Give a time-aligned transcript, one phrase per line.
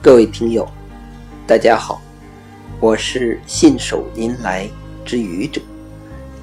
[0.00, 0.66] 各位听友，
[1.44, 2.00] 大家好，
[2.78, 4.70] 我是信手拈来
[5.04, 5.60] 之愚者。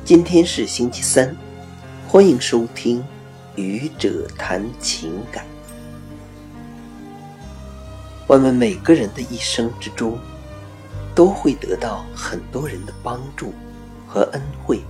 [0.03, 1.33] 今天是星期三，
[2.05, 3.01] 欢迎收听
[3.55, 5.45] 愚者谈情感。
[8.27, 10.19] 我们每个人的一生之中，
[11.15, 13.53] 都会得到很多人的帮助
[14.05, 14.81] 和恩惠。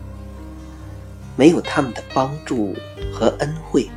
[1.36, 2.76] 没有他们的帮助
[3.14, 3.92] 和恩惠，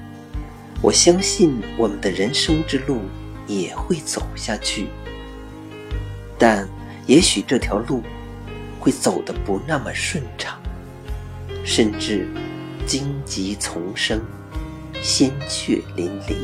[0.83, 3.01] 我相信我们的人生之路
[3.49, 4.87] 也会走下去。
[6.39, 6.69] 但
[7.07, 8.01] 也许这条路
[8.79, 10.57] 会走得不那么顺畅，
[11.65, 12.29] 甚至
[12.87, 14.21] 荆棘丛生、
[15.03, 16.37] 鲜血淋漓。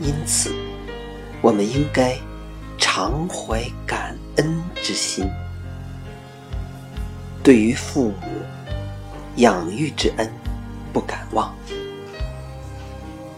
[0.00, 0.52] 因此，
[1.40, 2.18] 我们应该
[2.76, 5.30] 常怀感恩之心，
[7.44, 8.26] 对于父母。
[9.36, 10.30] 养育之恩
[10.92, 11.54] 不敢忘，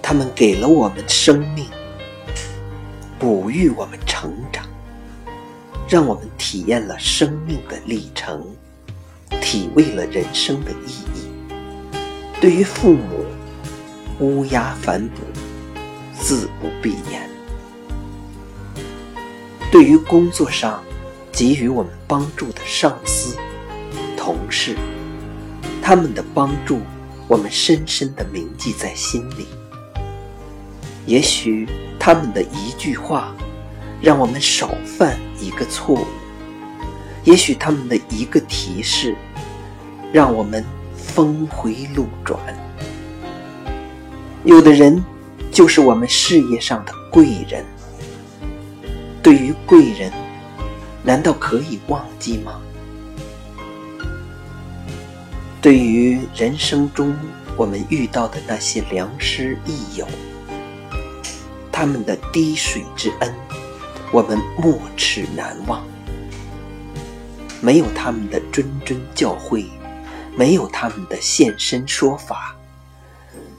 [0.02, 1.68] 他们给了我们生命，
[3.24, 4.66] 哺育我们成长，
[5.88, 8.44] 让我们体验了生命的历程，
[9.40, 11.56] 体味了人生的意义。
[12.38, 13.24] 对于父母，
[14.18, 15.22] 乌鸦反哺，
[16.20, 17.22] 自不必言；
[19.72, 20.84] 对于工作上
[21.32, 23.38] 给予我们帮助的上司、
[24.18, 24.76] 同事。
[25.80, 26.82] 他们的帮助，
[27.26, 29.46] 我们深深的铭记在心里。
[31.06, 33.34] 也许他们的一句话，
[34.00, 36.06] 让我们少犯一个错误；
[37.24, 39.14] 也许他们的一个提示，
[40.12, 40.64] 让我们
[40.96, 42.38] 峰回路转。
[44.44, 45.02] 有的人
[45.50, 47.64] 就是我们事业上的贵人。
[49.22, 50.12] 对于贵人，
[51.02, 52.60] 难道可以忘记吗？
[55.62, 57.16] 对于人生中
[57.56, 60.06] 我们遇到的那些良师益友，
[61.76, 63.34] 他们的滴水之恩，
[64.12, 65.84] 我们没齿难忘。
[67.60, 69.66] 没有他们的谆谆教诲，
[70.36, 72.56] 没有他们的现身说法，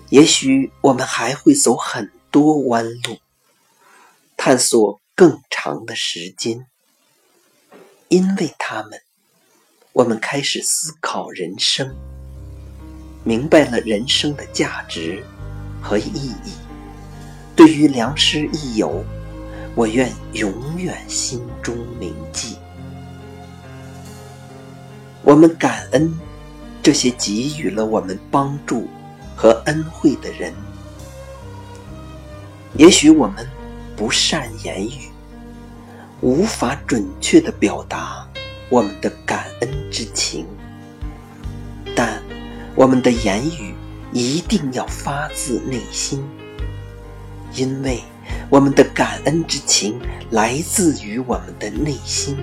[0.08, 3.18] 也许我们还会走很多弯路，
[4.38, 6.68] 探索更长的时间。
[8.08, 9.02] 因为他们。
[9.92, 11.96] 我们开始思考人生，
[13.24, 15.24] 明白了人生的价值
[15.82, 16.65] 和意义。
[17.56, 19.04] 对于良师益友，
[19.76, 22.58] 我愿永远心中铭记。
[25.24, 26.14] 我们感恩
[26.84, 28.88] 这些给予了我们帮助
[29.36, 30.54] 和恩惠的人。
[32.78, 33.48] 也许我们
[33.96, 35.10] 不善言语，
[36.20, 38.28] 无法准确的表达。
[38.70, 40.46] 我们的感恩之情，
[41.96, 42.22] 但
[42.76, 43.76] 我们的言语
[44.12, 46.28] 一定要发自内心，
[47.56, 48.04] 因为
[48.50, 50.00] 我们的感恩之情
[50.32, 52.38] 来自于我们的内心，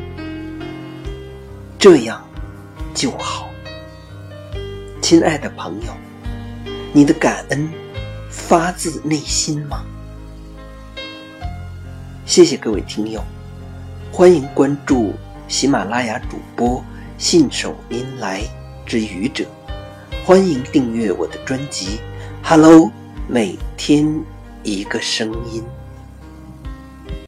[1.79, 2.27] 这样
[2.95, 3.49] 就好。
[5.03, 5.93] 亲爱的朋友，
[6.93, 7.69] 你的感恩
[8.31, 9.85] 发自内心吗？
[12.25, 13.23] 谢谢各位听友，
[14.11, 15.13] 欢迎关注。
[15.49, 16.83] 喜马拉雅主播
[17.19, 18.41] 信手拈来
[18.87, 19.45] 之愚者，
[20.25, 21.99] 欢迎订阅我的专辑。
[22.43, 22.91] Hello，
[23.29, 24.25] 每天
[24.63, 25.82] 一个声音。